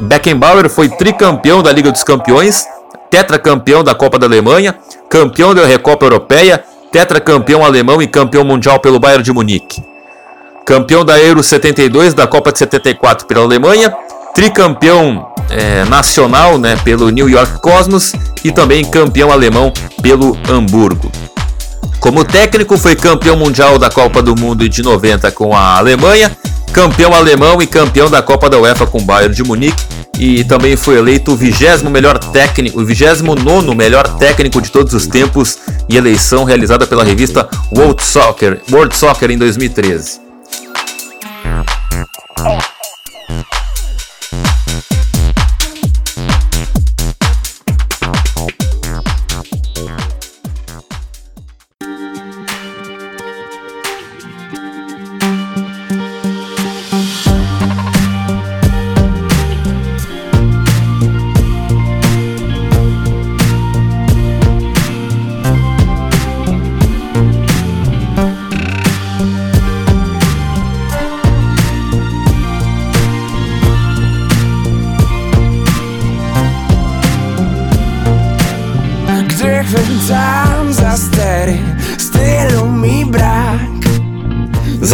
Beckenbauer 0.01 0.68
foi 0.68 0.88
tricampeão 0.88 1.62
da 1.62 1.73
Liga 1.73 1.90
dos 1.90 2.05
Campeões, 2.05 2.64
tetracampeão 3.11 3.85
da 3.85 3.94
Copa 3.94 4.18
da 4.18 4.27
Alemanha, 4.27 4.75
campeão 5.09 5.55
da 5.55 5.64
Recopa 5.64 6.07
Europeia, 6.07 6.62
tetracampeão 6.90 7.64
alemão 7.64 8.03
e 8.03 8.07
campeão 8.07 8.44
mundial 8.44 8.79
pelo 8.79 8.99
Bayern 8.99 9.23
de 9.23 9.33
Munique. 9.33 9.83
Campeão 10.66 11.05
da 11.05 11.18
Euro 11.20 11.42
72, 11.42 12.14
da 12.14 12.27
Copa 12.27 12.51
de 12.51 12.59
74 12.59 13.27
pela 13.27 13.44
Alemanha, 13.44 13.94
tricampeão 14.35 15.29
é, 15.51 15.85
nacional 15.85 16.59
né, 16.59 16.77
pelo 16.85 17.11
New 17.11 17.29
York 17.29 17.61
Cosmos 17.61 18.12
e 18.42 18.51
também 18.51 18.85
campeão 18.85 19.31
alemão 19.31 19.73
pelo 20.03 20.37
Hamburgo. 20.49 21.11
Como 22.01 22.25
técnico, 22.25 22.77
foi 22.77 22.97
campeão 22.97 23.37
mundial 23.37 23.79
da 23.79 23.88
Copa 23.88 24.20
do 24.20 24.35
Mundo 24.37 24.68
de 24.68 24.83
90 24.83 25.31
com 25.33 25.57
a 25.57 25.79
Alemanha, 25.79 26.37
campeão 26.75 27.15
alemão 27.15 27.63
e 27.63 27.69
campeão 27.69 28.11
da 28.11 28.21
Copa 28.21 28.51
da 28.51 28.59
UEFA 28.59 28.85
com 28.85 28.99
o 28.99 29.05
Bayern 29.05 29.33
de 29.33 29.45
Munique 29.45 29.81
e 30.19 30.43
também 30.43 30.77
foi 30.77 30.99
eleito 30.99 31.31
o 31.31 31.37
vigésimo 31.37 31.89
melhor 31.89 32.19
técnico, 32.19 32.81
o 32.81 32.85
vigésimo 32.85 33.37
nono 33.37 33.73
melhor 33.77 34.09
técnico 34.19 34.61
de 34.61 34.73
todos 34.73 34.93
os 34.93 35.07
tempos 35.07 35.57
em 35.89 35.95
eleição 35.95 36.43
realizada 36.43 36.85
pela 36.85 37.05
revista 37.05 37.49
World 37.73 38.05
Soccer, 38.05 38.61
World 38.73 38.97
Soccer 38.97 39.31
em 39.31 39.39
2013. 39.39 40.21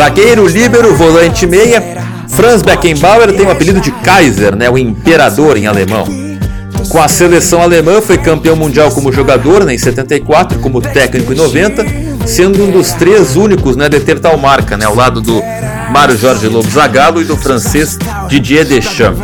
Zagueiro, 0.00 0.48
líbero, 0.48 0.96
volante 0.96 1.46
meia. 1.46 1.82
Franz 2.26 2.62
Beckenbauer 2.62 3.36
tem 3.36 3.44
o 3.44 3.50
apelido 3.50 3.82
de 3.82 3.90
Kaiser, 3.90 4.56
né, 4.56 4.70
o 4.70 4.78
imperador 4.78 5.58
em 5.58 5.66
alemão. 5.66 6.06
Com 6.88 7.02
a 7.02 7.06
seleção 7.06 7.60
alemã 7.60 8.00
foi 8.00 8.16
campeão 8.16 8.56
mundial 8.56 8.90
como 8.92 9.12
jogador 9.12 9.62
né, 9.62 9.74
em 9.74 9.78
74, 9.78 10.58
como 10.60 10.80
técnico 10.80 11.34
em 11.34 11.36
90, 11.36 11.84
sendo 12.24 12.64
um 12.64 12.70
dos 12.70 12.92
três 12.92 13.36
únicos 13.36 13.76
né, 13.76 13.90
de 13.90 14.00
ter 14.00 14.18
tal 14.18 14.38
marca, 14.38 14.74
né, 14.74 14.86
ao 14.86 14.94
lado 14.94 15.20
do 15.20 15.42
Mário 15.90 16.16
Jorge 16.16 16.48
Lobo 16.48 16.70
Zagallo 16.70 17.20
e 17.20 17.26
do 17.26 17.36
francês 17.36 17.98
Didier 18.26 18.64
Deschamps. 18.64 19.20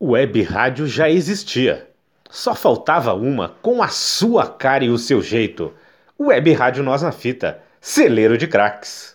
Web 0.00 0.50
rádio 0.50 0.86
já 0.98 1.08
existia. 1.08 1.76
Só 2.30 2.54
faltava 2.54 3.14
uma 3.14 3.54
com 3.62 3.80
a 3.82 3.88
sua 3.88 4.46
cara 4.46 4.84
e 4.84 4.90
o 4.90 4.98
seu 4.98 5.22
jeito. 5.22 5.72
Web 6.18 6.52
Rádio 6.52 6.82
Nós 6.82 7.02
na 7.02 7.12
Fita, 7.12 7.58
celeiro 7.80 8.36
de 8.36 8.46
craques. 8.46 9.12